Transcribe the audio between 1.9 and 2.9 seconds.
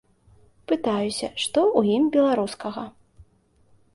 ім беларускага.